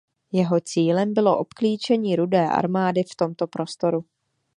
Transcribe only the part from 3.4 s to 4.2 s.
prostoru.